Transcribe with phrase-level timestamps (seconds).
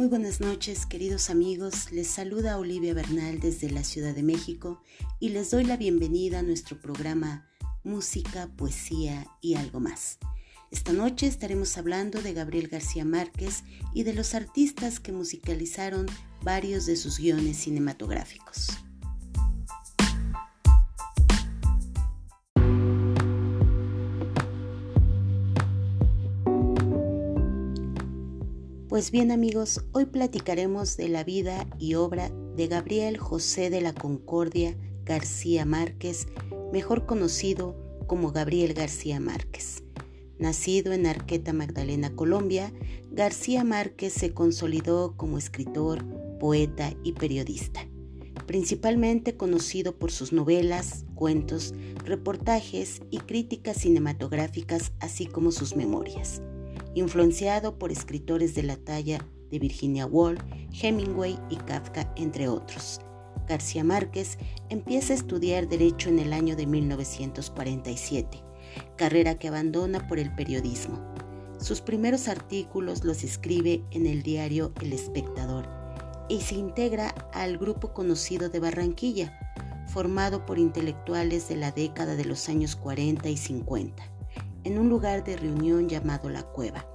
[0.00, 1.92] Muy buenas noches, queridos amigos.
[1.92, 4.80] Les saluda Olivia Bernal desde la Ciudad de México
[5.18, 7.46] y les doy la bienvenida a nuestro programa
[7.84, 10.16] Música, Poesía y algo más.
[10.70, 13.62] Esta noche estaremos hablando de Gabriel García Márquez
[13.92, 16.06] y de los artistas que musicalizaron
[16.42, 18.68] varios de sus guiones cinematográficos.
[29.00, 33.94] Pues bien amigos, hoy platicaremos de la vida y obra de Gabriel José de la
[33.94, 36.26] Concordia García Márquez,
[36.70, 37.74] mejor conocido
[38.06, 39.84] como Gabriel García Márquez.
[40.38, 42.74] Nacido en Arqueta Magdalena, Colombia,
[43.10, 46.04] García Márquez se consolidó como escritor,
[46.38, 47.88] poeta y periodista,
[48.46, 51.72] principalmente conocido por sus novelas, cuentos,
[52.04, 56.42] reportajes y críticas cinematográficas, así como sus memorias
[56.94, 60.40] influenciado por escritores de la talla de Virginia Woolf,
[60.80, 63.00] Hemingway y Kafka, entre otros.
[63.48, 64.38] García Márquez
[64.68, 68.42] empieza a estudiar Derecho en el año de 1947,
[68.96, 71.00] carrera que abandona por el periodismo.
[71.58, 75.68] Sus primeros artículos los escribe en el diario El Espectador
[76.28, 79.36] y se integra al grupo conocido de Barranquilla,
[79.88, 84.19] formado por intelectuales de la década de los años 40 y 50
[84.64, 86.86] en un lugar de reunión llamado La Cueva.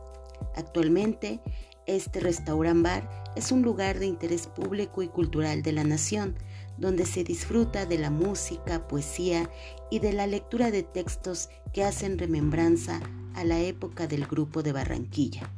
[0.55, 1.41] Actualmente,
[1.85, 6.35] este restaurant bar es un lugar de interés público y cultural de la nación,
[6.77, 9.49] donde se disfruta de la música, poesía
[9.91, 13.01] y de la lectura de textos que hacen remembranza
[13.33, 15.49] a la época del grupo de Barranquilla.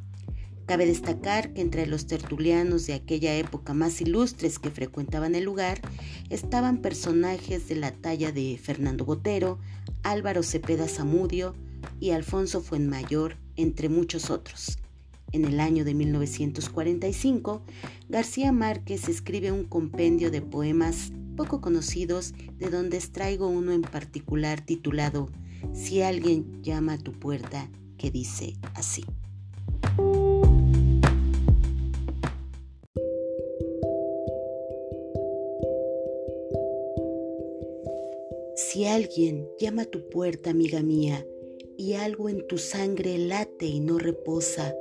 [0.65, 5.79] Cabe destacar que entre los tertulianos de aquella época más ilustres que frecuentaban el lugar
[6.29, 9.59] estaban personajes de la talla de Fernando Botero,
[10.03, 11.55] Álvaro Cepeda Zamudio,
[11.99, 14.77] y Alfonso Fuenmayor, entre muchos otros.
[15.31, 17.61] En el año de 1945,
[18.07, 24.65] García Márquez escribe un compendio de poemas poco conocidos, de donde extraigo uno en particular
[24.65, 25.29] titulado
[25.73, 29.05] Si alguien llama a tu puerta, que dice así.
[38.55, 41.25] Si alguien llama a tu puerta, amiga mía,
[41.77, 44.75] y algo en tu sangre late y no reposa,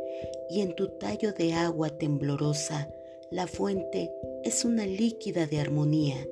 [0.48, 2.88] y en tu tallo de agua temblorosa,
[3.30, 4.10] la fuente
[4.44, 6.26] es una líquida de armonía.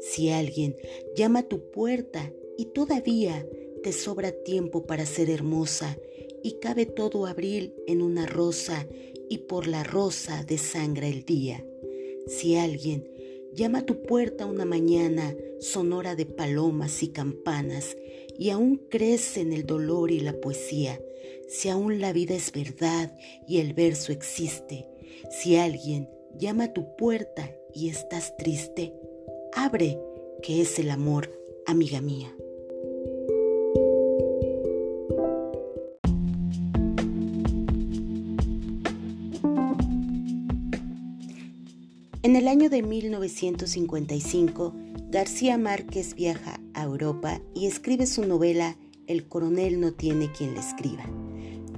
[0.00, 0.76] Si alguien
[1.16, 3.46] llama a tu puerta y todavía
[3.82, 5.96] te sobra tiempo para ser hermosa,
[6.42, 8.86] y cabe todo abril en una rosa,
[9.28, 11.64] y por la rosa desangra el día.
[12.26, 13.08] Si alguien
[13.52, 17.96] llama a tu puerta una mañana sonora de palomas y campanas,
[18.40, 20.98] y aún crece en el dolor y la poesía,
[21.46, 23.14] si aún la vida es verdad
[23.46, 24.88] y el verso existe,
[25.30, 26.08] si alguien
[26.38, 28.94] llama a tu puerta y estás triste,
[29.52, 29.98] abre,
[30.42, 31.30] que es el amor,
[31.66, 32.34] amiga mía.
[42.22, 44.74] En el año de 1955,
[45.10, 48.76] García Márquez viaja Europa y escribe su novela
[49.06, 51.04] El coronel no tiene quien le escriba.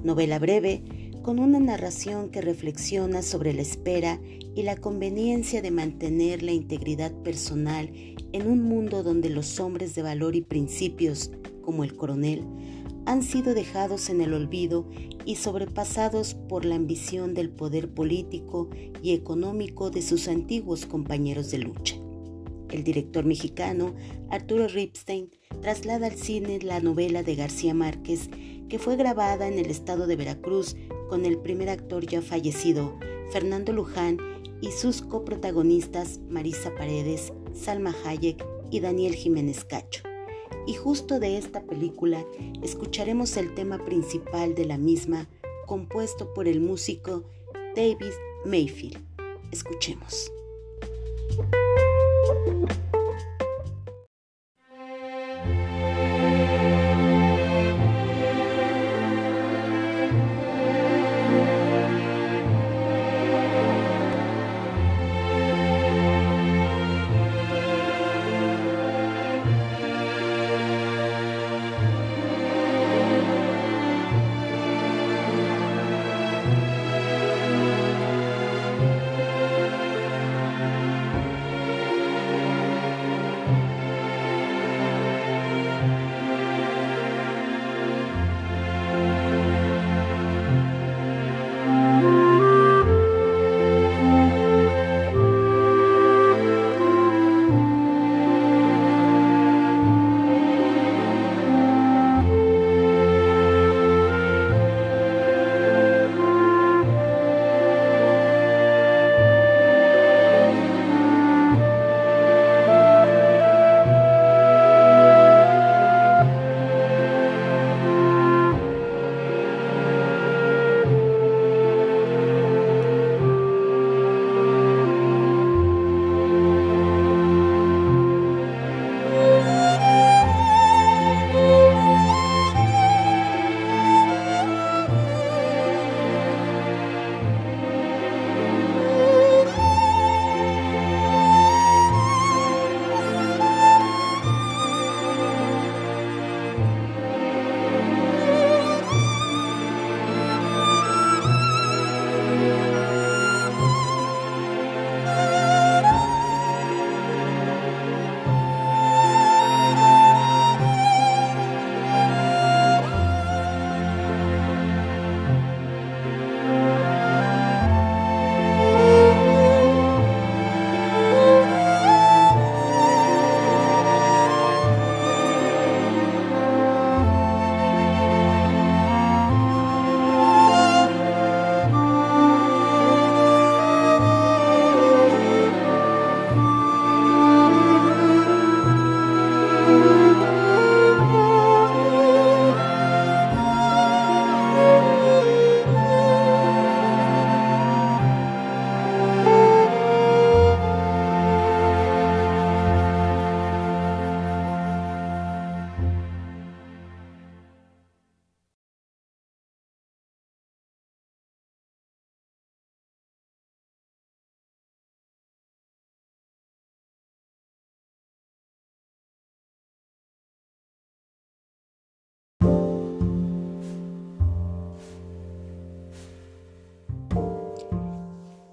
[0.03, 0.83] Novela breve
[1.23, 4.21] con una narración que reflexiona sobre la espera
[4.55, 7.91] y la conveniencia de mantener la integridad personal
[8.33, 11.31] en un mundo donde los hombres de valor y principios,
[11.63, 12.45] como el coronel,
[13.07, 14.89] han sido dejados en el olvido
[15.25, 18.69] y sobrepasados por la ambición del poder político
[19.03, 22.02] y económico de sus antiguos compañeros de lucha.
[22.73, 23.95] El director mexicano
[24.31, 28.31] Arturo Ripstein traslada al cine la novela de García Márquez,
[28.69, 30.75] que fue grabada en el estado de Veracruz
[31.09, 32.99] con el primer actor ya fallecido,
[33.31, 34.17] Fernando Luján,
[34.63, 40.03] y sus coprotagonistas Marisa Paredes, Salma Hayek y Daniel Jiménez Cacho.
[40.67, 42.25] Y justo de esta película
[42.63, 45.29] escucharemos el tema principal de la misma,
[45.67, 47.25] compuesto por el músico
[47.75, 48.13] David
[48.47, 48.99] Mayfield.
[49.51, 50.33] Escuchemos.
[52.45, 52.82] thank you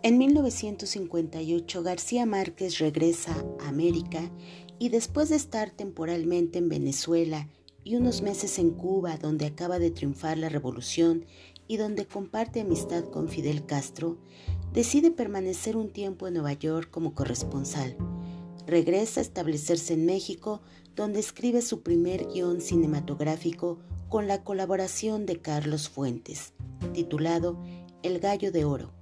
[0.09, 4.31] En 1958 García Márquez regresa a América
[4.79, 7.47] y después de estar temporalmente en Venezuela
[7.83, 11.25] y unos meses en Cuba donde acaba de triunfar la revolución
[11.67, 14.17] y donde comparte amistad con Fidel Castro,
[14.73, 17.95] decide permanecer un tiempo en Nueva York como corresponsal.
[18.65, 20.63] Regresa a establecerse en México
[20.95, 23.77] donde escribe su primer guion cinematográfico
[24.09, 26.53] con la colaboración de Carlos Fuentes,
[26.93, 27.63] titulado
[28.01, 28.98] El Gallo de Oro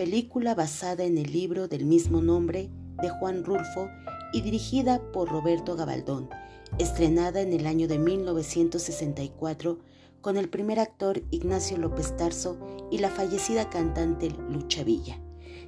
[0.00, 2.70] película basada en el libro del mismo nombre
[3.02, 3.90] de Juan Rulfo
[4.32, 6.30] y dirigida por Roberto Gabaldón,
[6.78, 9.78] estrenada en el año de 1964
[10.22, 12.58] con el primer actor Ignacio López Tarso
[12.90, 15.20] y la fallecida cantante Lucha Villa.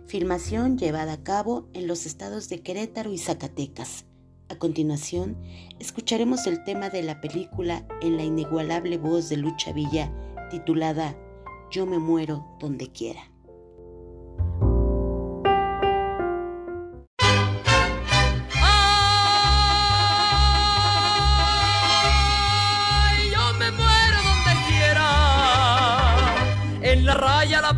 [0.06, 4.06] Filmación llevada a cabo en los estados de Querétaro y Zacatecas.
[4.48, 5.36] A continuación,
[5.78, 10.10] escucharemos el tema de la película en la inigualable voz de Lucha Villa,
[10.50, 11.18] titulada
[11.70, 13.31] Yo me muero donde quiera.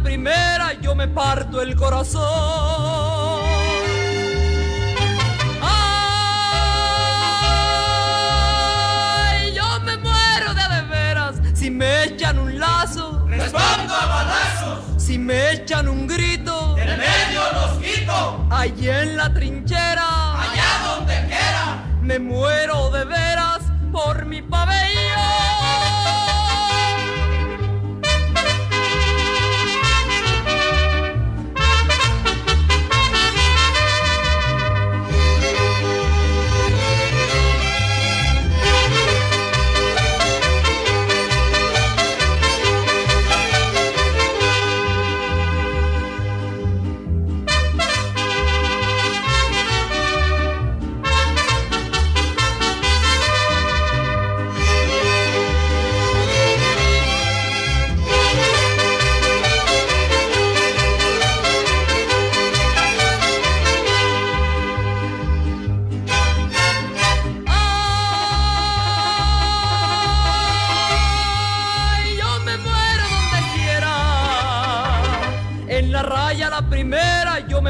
[0.02, 2.23] Primera yo me parto el corazón.
[8.83, 13.25] Ay, yo me muero de de veras si me echan un lazo.
[13.28, 15.02] Respondo a balazos.
[15.02, 16.76] Si me echan un grito.
[16.76, 18.47] En medio los quito.
[18.50, 20.40] Allí en la trinchera.
[20.42, 21.85] Allá donde quiera.
[22.02, 23.61] Me muero de veras
[23.92, 25.63] por mi pabellón.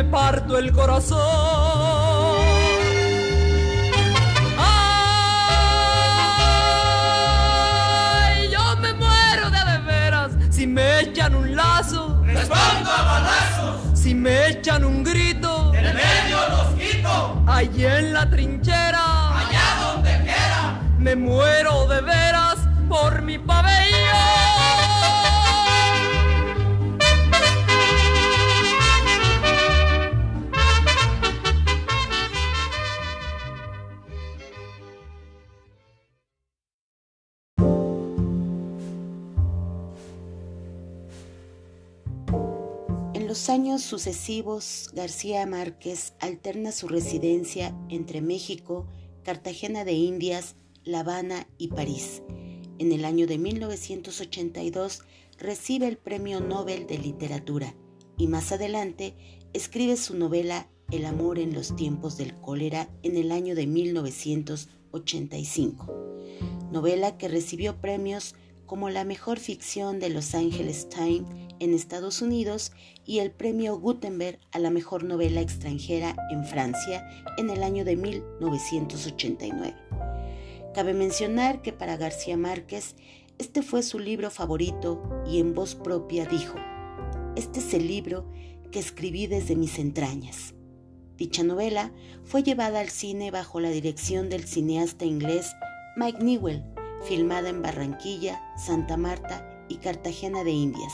[0.05, 1.19] Me parto el corazón.
[8.37, 12.21] Ay, yo me muero de, de veras si me echan un lazo.
[12.25, 13.99] Respondo a balazos.
[13.99, 15.73] Si me echan un grito.
[15.75, 17.43] En el medio los quito.
[17.47, 19.39] Allí en la trinchera.
[19.39, 20.81] Allá donde quiera.
[20.99, 22.57] Me muero de veras
[22.89, 23.84] por mi pabellón.
[43.55, 48.89] Años sucesivos, García Márquez alterna su residencia entre México,
[49.23, 52.25] Cartagena de Indias, La Habana y París.
[52.81, 55.03] En el año de 1982
[55.39, 57.77] recibe el Premio Nobel de Literatura
[58.19, 59.15] y más adelante
[59.53, 65.95] escribe su novela El amor en los tiempos del cólera en el año de 1985,
[66.73, 68.35] novela que recibió premios
[68.67, 71.29] como la mejor ficción de Los Angeles Times
[71.61, 72.73] en Estados Unidos
[73.05, 77.07] y el premio Gutenberg a la mejor novela extranjera en Francia
[77.37, 79.75] en el año de 1989.
[80.75, 82.97] Cabe mencionar que para García Márquez
[83.39, 86.57] este fue su libro favorito y en voz propia dijo,
[87.37, 88.31] este es el libro
[88.71, 90.55] que escribí desde mis entrañas.
[91.17, 91.93] Dicha novela
[92.25, 95.53] fue llevada al cine bajo la dirección del cineasta inglés
[95.97, 96.74] Mike Newell
[97.05, 100.93] filmada en Barranquilla, Santa Marta y Cartagena de Indias.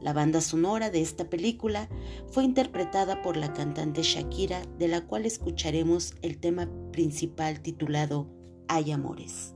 [0.00, 1.88] La banda sonora de esta película
[2.30, 8.28] fue interpretada por la cantante Shakira, de la cual escucharemos el tema principal titulado
[8.68, 9.55] Hay Amores.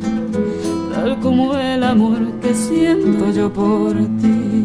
[1.01, 4.60] tal como el amor que siento yo por ti.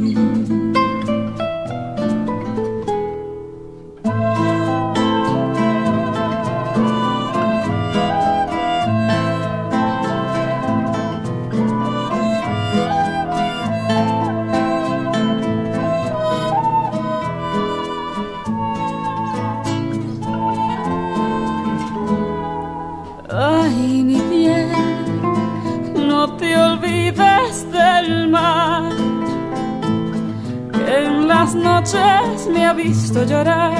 [32.53, 33.75] Me ha visto llorar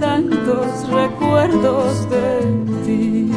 [0.00, 2.26] tantos recuerdos de
[2.84, 3.32] ti.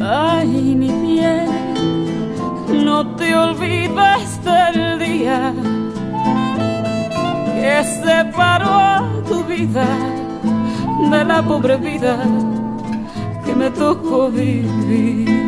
[0.00, 1.48] Ay, mi bien,
[2.84, 5.52] no te olvides del día
[7.54, 9.86] que separó tu vida
[11.10, 12.16] de la pobre vida
[13.44, 15.47] que me tocó vivir.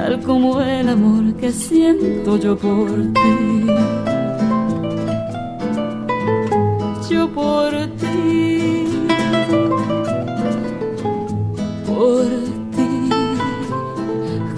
[0.00, 2.88] tal como el amor que siento yo por
[3.18, 3.66] ti.
[7.10, 8.86] Yo por ti,
[11.86, 12.26] por
[12.74, 12.90] ti,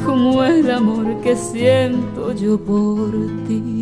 [0.06, 3.10] como el amor que siento yo por
[3.48, 3.81] ti.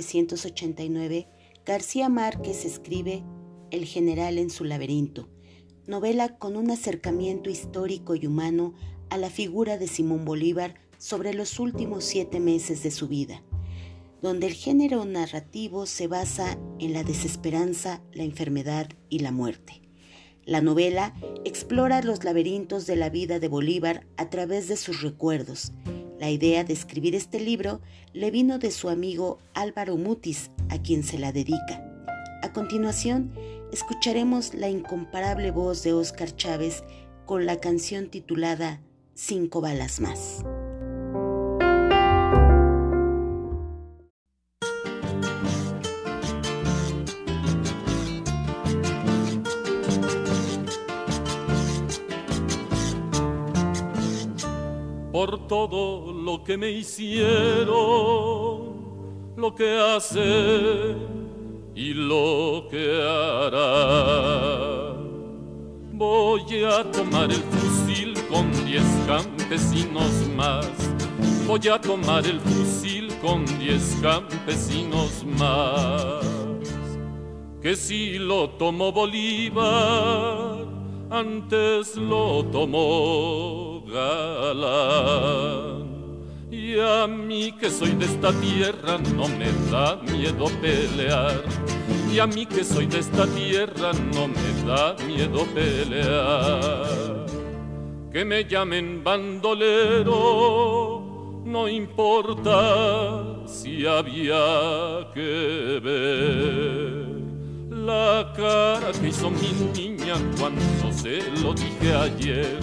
[0.00, 1.28] 1989,
[1.66, 3.22] García Márquez escribe
[3.70, 5.28] El general en su laberinto,
[5.86, 8.74] novela con un acercamiento histórico y humano
[9.10, 13.42] a la figura de Simón Bolívar sobre los últimos siete meses de su vida,
[14.22, 19.82] donde el género narrativo se basa en la desesperanza, la enfermedad y la muerte.
[20.46, 21.14] La novela
[21.44, 25.72] explora los laberintos de la vida de Bolívar a través de sus recuerdos,
[26.20, 27.80] la idea de escribir este libro
[28.12, 31.82] le vino de su amigo Álvaro Mutis, a quien se la dedica.
[32.42, 33.32] A continuación,
[33.72, 36.84] escucharemos la incomparable voz de Óscar Chávez
[37.24, 38.82] con la canción titulada
[39.14, 40.44] Cinco balas más.
[55.20, 55.79] por todo
[56.50, 57.68] que me hicieron,
[59.36, 60.96] lo que hace
[61.76, 64.96] y lo que hará.
[65.92, 70.68] Voy a tomar el fusil con diez campesinos más.
[71.46, 76.26] Voy a tomar el fusil con diez campesinos más.
[77.62, 80.66] Que si lo tomó Bolívar,
[81.10, 83.84] antes lo tomó
[86.78, 91.42] a mí que soy de esta tierra no me da miedo pelear.
[92.12, 97.26] Y a mí que soy de esta tierra no me da miedo pelear.
[98.12, 100.12] Que me llamen bandolero,
[101.44, 107.09] no importa si había que ver
[107.90, 112.60] La cara que hizo mi niña cuando se lo dije ayer.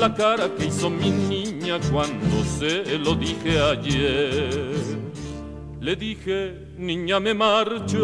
[0.00, 4.72] La cara que hizo mi niña cuando se lo dije ayer.
[5.82, 8.02] Le dije, niña me marcho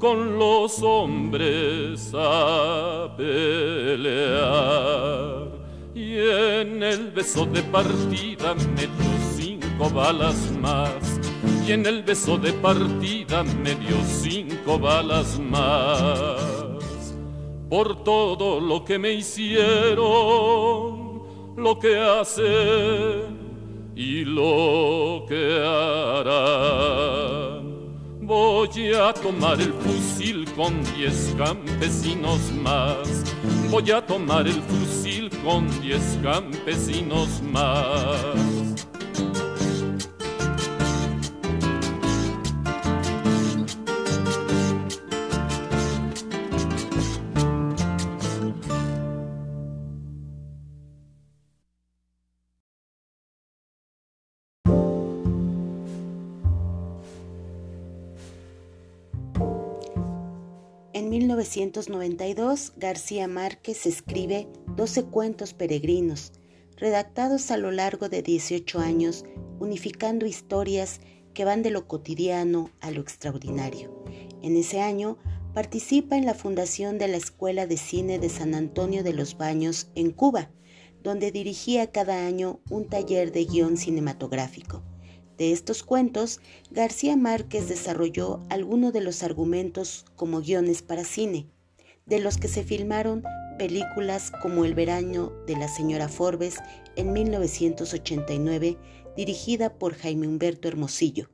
[0.00, 4.32] con los hombres a pelear.
[5.94, 9.04] Y en el beso de partida meto
[9.36, 11.17] cinco balas más
[11.68, 16.40] y en el beso de partida me dio cinco balas más
[17.68, 19.98] por todo lo que me hicieron,
[21.58, 23.36] lo que hacen
[23.94, 26.48] y lo que harán.
[28.22, 33.24] Voy a tomar el fusil con diez campesinos más.
[33.70, 38.67] Voy a tomar el fusil con diez campesinos más.
[61.08, 66.32] En 1992, García Márquez escribe 12 cuentos peregrinos,
[66.76, 69.24] redactados a lo largo de 18 años,
[69.58, 71.00] unificando historias
[71.32, 74.04] que van de lo cotidiano a lo extraordinario.
[74.42, 75.16] En ese año,
[75.54, 79.88] participa en la fundación de la Escuela de Cine de San Antonio de los Baños
[79.94, 80.50] en Cuba,
[81.02, 84.82] donde dirigía cada año un taller de guion cinematográfico.
[85.38, 86.40] De estos cuentos,
[86.72, 91.46] García Márquez desarrolló algunos de los argumentos como guiones para cine,
[92.06, 93.22] de los que se filmaron
[93.56, 96.56] películas como El verano de la señora Forbes
[96.96, 98.78] en 1989,
[99.16, 101.30] dirigida por Jaime Humberto Hermosillo,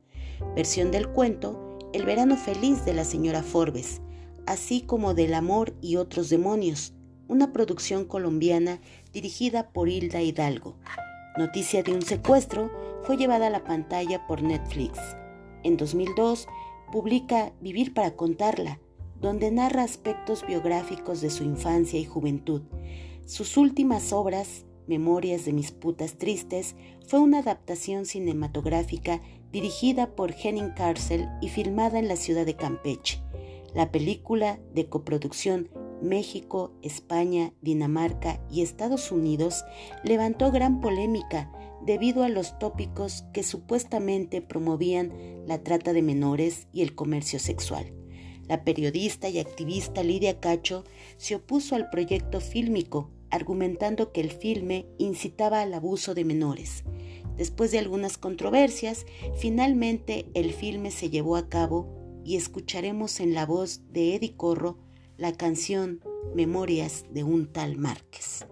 [0.54, 4.02] versión del cuento El verano feliz de la señora Forbes,
[4.44, 6.92] así como Del amor y otros demonios,
[7.26, 8.82] una producción colombiana
[9.14, 10.76] dirigida por Hilda Hidalgo.
[11.36, 12.70] Noticia de un secuestro
[13.02, 15.00] fue llevada a la pantalla por Netflix.
[15.64, 16.46] En 2002
[16.92, 18.78] publica Vivir para contarla,
[19.20, 22.62] donde narra aspectos biográficos de su infancia y juventud.
[23.26, 26.76] Sus últimas obras, Memorias de mis putas tristes,
[27.08, 29.20] fue una adaptación cinematográfica
[29.50, 33.20] dirigida por Henning Carcel y filmada en la ciudad de Campeche.
[33.74, 35.68] La película de coproducción
[36.02, 39.64] México, España, Dinamarca y Estados Unidos
[40.02, 41.50] levantó gran polémica
[41.84, 45.12] debido a los tópicos que supuestamente promovían
[45.46, 47.92] la trata de menores y el comercio sexual.
[48.48, 50.84] La periodista y activista Lidia Cacho
[51.16, 56.84] se opuso al proyecto fílmico, argumentando que el filme incitaba al abuso de menores.
[57.36, 61.88] Después de algunas controversias, finalmente el filme se llevó a cabo
[62.24, 64.78] y escucharemos en la voz de Eddie Corro
[65.16, 66.00] la canción
[66.34, 68.46] Memorias de un tal Márquez.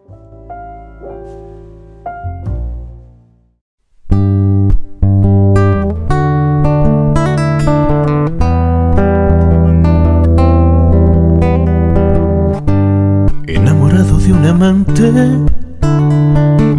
[13.47, 15.11] Enamorado de un amante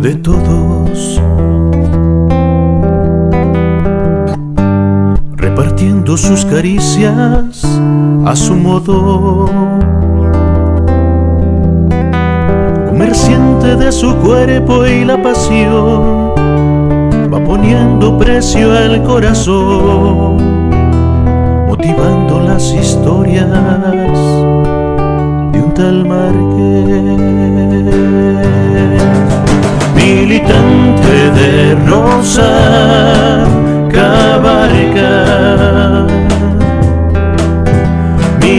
[0.01, 1.21] de todos,
[5.35, 7.72] repartiendo sus caricias
[8.25, 9.49] a su modo.
[12.87, 16.33] Comerciante de su cuerpo y la pasión,
[17.33, 20.37] va poniendo precio al corazón,
[21.67, 23.49] motivando las historias
[25.51, 26.43] de un tal Márquez.
[29.95, 33.45] Militante de Rosa
[33.89, 35.43] Cabarca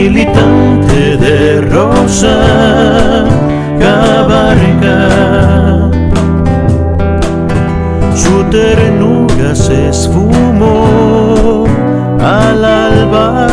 [0.09, 2.37] militante de Rosa
[3.79, 4.99] Cabarca.
[8.15, 11.65] Su ternura se esfumó
[12.21, 13.47] al alba.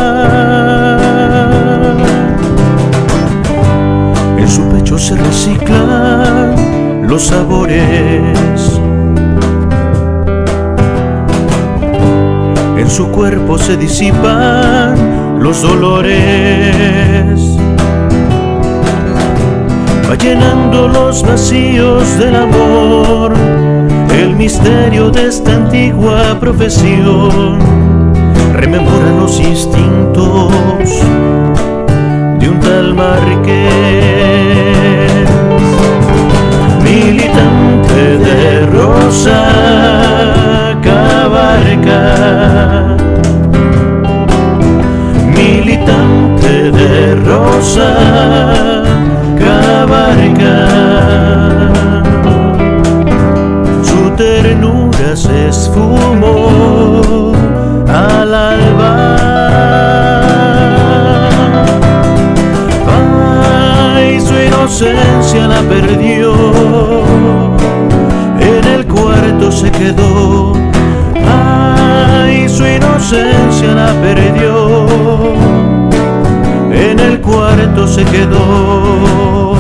[4.39, 6.55] En su pecho se reciclan
[7.09, 8.81] los sabores.
[12.77, 14.92] En su cuerpo se disipan
[15.43, 16.13] los dolores.
[20.09, 23.35] Va llenando los vacíos del amor,
[24.15, 27.59] el misterio de esta antigua profesión.
[28.53, 30.53] Rememora los instintos
[32.39, 33.69] de un tal Marqués,
[36.85, 39.49] militante de Rosa
[40.83, 42.72] Cabarca
[46.71, 47.95] de rosa
[49.39, 50.69] cabarca.
[53.83, 57.33] Su ternura se esfumó
[57.89, 59.17] al alba.
[63.97, 66.33] Ay, su inocencia la perdió.
[68.39, 70.53] En el cuarto se quedó.
[71.27, 74.52] Ay, su inocencia la perdió
[77.55, 79.53] cuarto se quedó.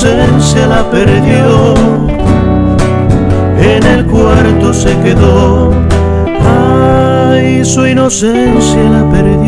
[0.00, 1.74] inocencia la perdió,
[3.58, 5.72] en el cuarto se quedó,
[6.42, 9.39] ay, su inocencia la perdió,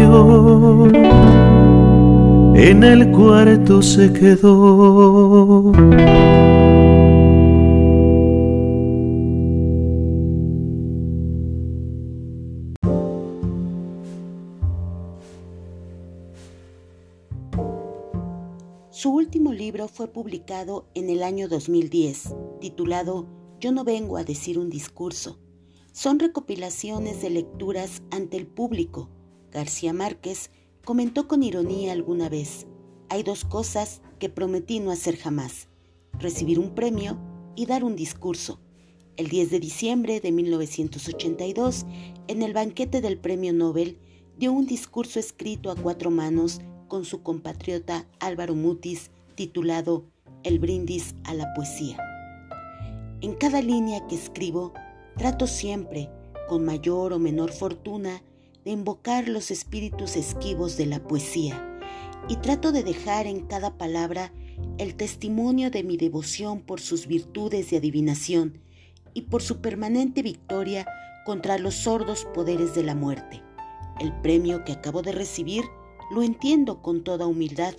[2.55, 5.72] en el cuarto se quedó.
[18.90, 23.27] Su último libro fue publicado en el año 2010, titulado
[23.59, 25.38] Yo no vengo a decir un discurso.
[25.90, 29.09] Son recopilaciones de lecturas ante el público.
[29.53, 30.51] García Márquez
[30.85, 32.67] comentó con ironía alguna vez,
[33.09, 35.69] hay dos cosas que prometí no hacer jamás,
[36.19, 37.19] recibir un premio
[37.55, 38.59] y dar un discurso.
[39.19, 41.85] El 10 de diciembre de 1982,
[42.29, 43.99] en el banquete del Premio Nobel,
[44.38, 50.07] dio un discurso escrito a cuatro manos con su compatriota Álvaro Mutis titulado
[50.43, 51.99] El brindis a la poesía.
[53.21, 54.73] En cada línea que escribo,
[55.19, 56.09] trato siempre,
[56.49, 58.23] con mayor o menor fortuna,
[58.64, 61.81] de invocar los espíritus esquivos de la poesía
[62.29, 64.33] y trato de dejar en cada palabra
[64.79, 68.61] el testimonio de mi devoción por sus virtudes de adivinación
[69.14, 70.87] y por su permanente victoria
[71.25, 73.42] contra los sordos poderes de la muerte.
[74.01, 75.64] El premio que acabo de recibir
[76.11, 77.75] lo entiendo con toda humildad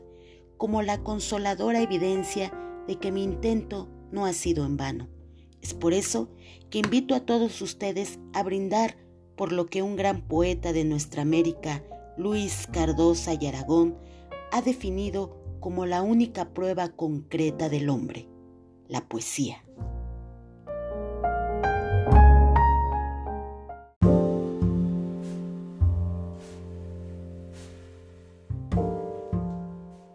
[0.58, 2.54] como la consoladora evidencia
[2.88, 5.10] de que mi intento no ha sido en vano.
[5.62, 6.30] Es por eso
[6.70, 8.98] que invito a todos ustedes a brindar
[9.36, 11.84] por lo que un gran poeta de nuestra América,
[12.18, 13.98] Luis Cardosa y Aragón,
[14.52, 18.28] ha definido como la única prueba concreta del hombre,
[18.88, 19.64] la poesía.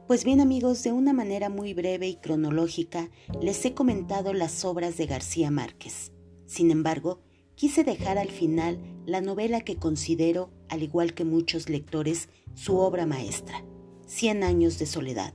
[0.09, 3.11] Pues bien amigos, de una manera muy breve y cronológica
[3.43, 6.13] les he comentado las obras de García Márquez.
[6.47, 7.21] Sin embargo,
[7.59, 13.05] quise dejar al final la novela que considero, al igual que muchos lectores, su obra
[13.05, 13.65] maestra,
[14.07, 15.35] Cien años de soledad.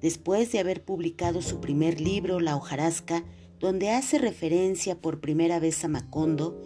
[0.00, 3.24] Después de haber publicado su primer libro, La hojarasca,
[3.58, 6.60] donde hace referencia por primera vez a Macondo,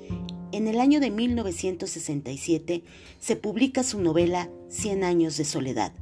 [0.53, 2.83] en el año de 1967
[3.19, 5.93] se publica su novela Cien años de soledad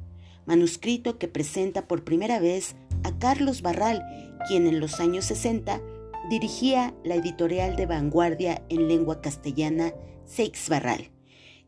[0.47, 4.03] manuscrito que presenta por primera vez a Carlos Barral,
[4.49, 5.83] quien en los años 60
[6.29, 9.93] dirigía la editorial de vanguardia en lengua castellana
[10.25, 11.11] Seix Barral,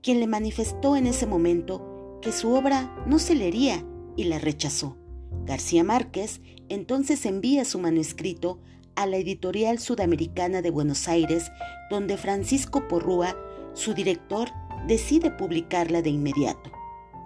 [0.03, 3.85] quien le manifestó en ese momento que su obra no se leería
[4.17, 4.97] y la rechazó.
[5.45, 8.61] García Márquez entonces envía su manuscrito
[8.97, 11.51] a la editorial sudamericana de Buenos Aires,
[11.91, 13.37] donde Francisco Porrúa,
[13.75, 14.49] su director,
[14.87, 16.71] decide publicarla de inmediato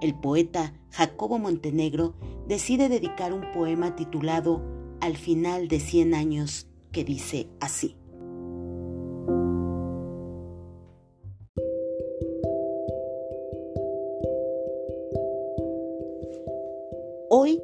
[0.03, 2.15] el poeta Jacobo Montenegro
[2.49, 4.61] decide dedicar un poema titulado
[5.01, 7.97] Al final de 100 años que dice así.
[17.31, 17.63] Hoy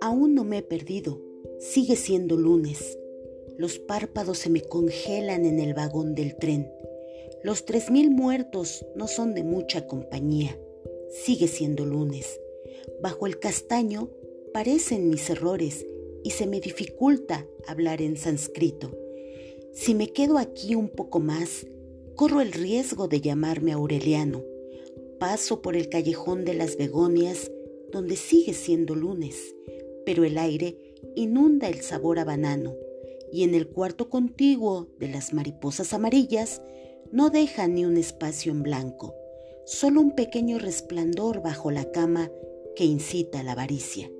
[0.00, 1.20] aún no me he perdido,
[1.58, 2.98] sigue siendo lunes.
[3.56, 6.72] Los párpados se me congelan en el vagón del tren.
[7.42, 10.56] Los tres mil muertos no son de mucha compañía
[11.10, 12.40] sigue siendo lunes.
[13.00, 14.10] Bajo el castaño
[14.52, 15.86] parecen mis errores
[16.24, 18.90] y se me dificulta hablar en sánscrito.
[19.72, 21.66] Si me quedo aquí un poco más,
[22.14, 24.42] corro el riesgo de llamarme Aureliano.
[25.18, 27.50] Paso por el callejón de las begonias,
[27.92, 29.54] donde sigue siendo lunes,
[30.04, 32.74] pero el aire inunda el sabor a banano,
[33.32, 36.62] y en el cuarto contiguo de las mariposas amarillas
[37.12, 39.14] no deja ni un espacio en blanco
[39.68, 42.30] solo un pequeño resplandor bajo la cama
[42.74, 44.10] que incita a la avaricia.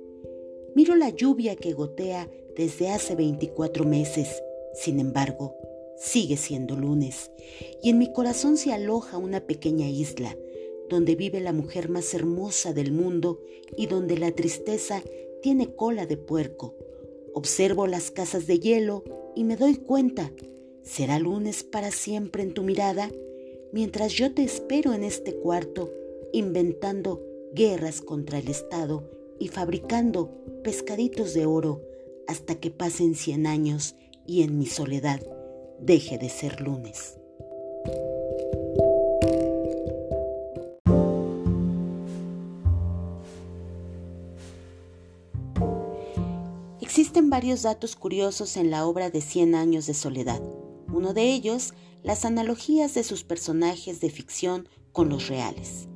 [0.75, 4.41] Miro la lluvia que gotea desde hace 24 meses,
[4.73, 5.55] sin embargo,
[5.97, 7.31] sigue siendo lunes,
[7.81, 10.35] y en mi corazón se aloja una pequeña isla,
[10.89, 13.41] donde vive la mujer más hermosa del mundo
[13.77, 15.03] y donde la tristeza
[15.41, 16.75] tiene cola de puerco.
[17.33, 19.03] Observo las casas de hielo
[19.35, 20.31] y me doy cuenta,
[20.83, 23.11] ¿será lunes para siempre en tu mirada?
[23.71, 25.93] mientras yo te espero en este cuarto
[26.33, 29.03] inventando guerras contra el Estado
[29.39, 30.29] y fabricando
[30.63, 31.81] pescaditos de oro
[32.27, 35.21] hasta que pasen cien años y en mi soledad
[35.79, 37.19] deje de ser lunes.
[46.81, 50.41] Existen varios datos curiosos en la obra de Cien años de soledad.
[50.91, 51.73] Uno de ellos,
[52.03, 55.87] las analogías de sus personajes de ficción con los reales.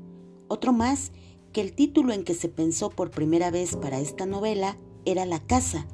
[0.48, 1.12] Otro más,
[1.54, 5.40] que el título en que se pensó por primera vez para esta novela era La
[5.40, 5.88] Casa.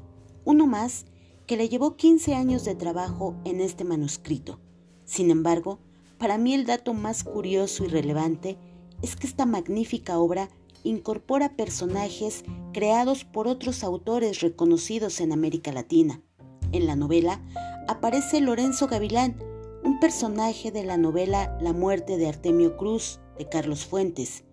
[0.46, 1.06] Uno más,
[1.46, 4.60] que le llevó 15 años de trabajo en este manuscrito.
[5.04, 5.80] Sin embargo,
[6.18, 8.58] para mí el dato más curioso y relevante
[9.02, 10.50] es que esta magnífica obra
[10.84, 16.22] incorpora personajes creados por otros autores reconocidos en América Latina.
[16.72, 17.42] En la novela
[17.88, 19.38] aparece Lorenzo Gavilán,
[19.84, 24.44] un personaje de la novela La muerte de Artemio Cruz de Carlos Fuentes.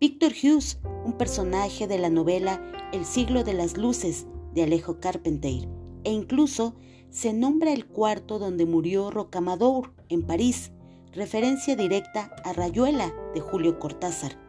[0.00, 5.68] Víctor Hughes, un personaje de la novela El siglo de las luces de Alejo Carpenter.
[6.04, 6.74] E incluso
[7.10, 10.72] se nombra el cuarto donde murió Rocamadour en París,
[11.12, 14.48] referencia directa a Rayuela de Julio Cortázar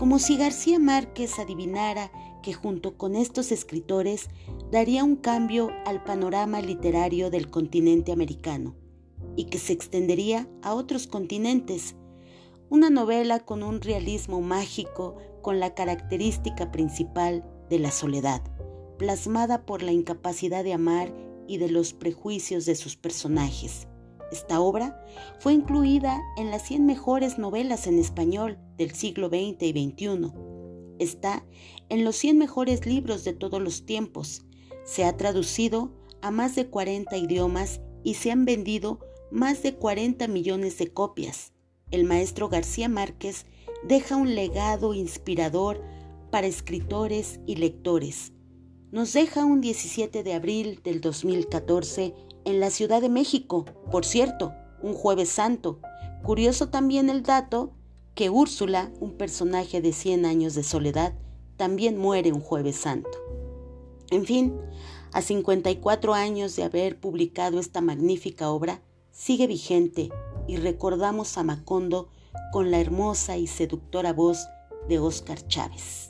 [0.00, 2.10] como si García Márquez adivinara
[2.42, 4.30] que junto con estos escritores
[4.72, 8.74] daría un cambio al panorama literario del continente americano
[9.36, 11.96] y que se extendería a otros continentes.
[12.70, 18.42] Una novela con un realismo mágico con la característica principal de la soledad,
[18.96, 21.12] plasmada por la incapacidad de amar
[21.48, 23.88] y de los prejuicios de sus personajes.
[24.30, 25.04] Esta obra
[25.40, 30.32] fue incluida en las 100 mejores novelas en español del siglo XX y XXI.
[31.00, 31.44] Está
[31.88, 34.44] en los 100 mejores libros de todos los tiempos.
[34.84, 35.90] Se ha traducido
[36.22, 39.00] a más de 40 idiomas y se han vendido
[39.32, 41.52] más de 40 millones de copias.
[41.90, 43.46] El maestro García Márquez
[43.82, 45.82] deja un legado inspirador
[46.30, 48.32] para escritores y lectores.
[48.92, 54.52] Nos deja un 17 de abril del 2014 en la Ciudad de México, por cierto,
[54.82, 55.80] un jueves santo.
[56.22, 57.72] Curioso también el dato
[58.14, 61.14] que Úrsula, un personaje de 100 años de soledad,
[61.56, 63.10] también muere un jueves santo.
[64.10, 64.56] En fin,
[65.12, 70.10] a 54 años de haber publicado esta magnífica obra, sigue vigente
[70.46, 72.08] y recordamos a Macondo
[72.52, 74.46] con la hermosa y seductora voz
[74.88, 76.09] de Óscar Chávez.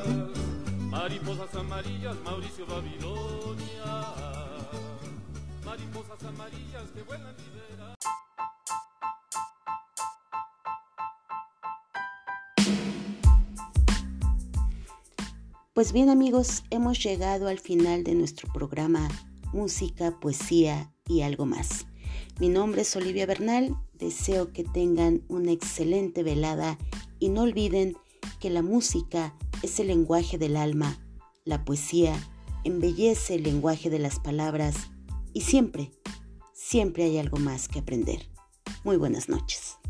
[1.41, 4.05] Mariposas amarillas, Mauricio Babilonia.
[5.65, 7.95] Mariposas amarillas que vuelan liberadas.
[15.73, 19.07] Pues bien amigos, hemos llegado al final de nuestro programa
[19.51, 21.87] Música, Poesía y algo más.
[22.39, 26.77] Mi nombre es Olivia Bernal, deseo que tengan una excelente velada
[27.17, 27.97] y no olviden
[28.39, 30.99] que la música es el lenguaje del alma,
[31.45, 32.15] la poesía
[32.63, 34.75] embellece el lenguaje de las palabras
[35.33, 35.91] y siempre,
[36.53, 38.29] siempre hay algo más que aprender.
[38.83, 39.80] Muy buenas noches.